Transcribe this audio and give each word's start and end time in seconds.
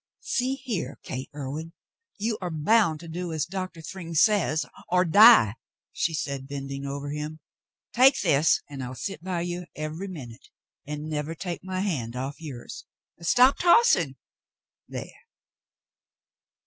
"See 0.23 0.55
here. 0.55 0.97
Gate 1.03 1.29
Irwin. 1.35 1.73
You 2.17 2.39
are 2.41 2.49
bound 2.49 2.99
to 3.01 3.07
do 3.07 3.31
as 3.31 3.45
Doctor 3.45 3.83
Thryng 3.83 4.15
says 4.15 4.65
or 4.89 5.05
die," 5.05 5.53
she 5.93 6.15
said, 6.15 6.47
bending 6.47 6.87
over 6.87 7.11
him. 7.11 7.39
"Take 7.93 8.19
this, 8.19 8.63
and 8.67 8.83
I'll 8.83 8.95
sit 8.95 9.23
by 9.23 9.41
you 9.41 9.67
every 9.75 10.07
minute 10.07 10.49
and 10.87 11.03
never 11.07 11.35
take 11.35 11.63
my 11.63 11.81
hand 11.81 12.15
off 12.15 12.41
yours. 12.41 12.85
Stop 13.21 13.59
tossing. 13.59 14.15
There 14.87 15.19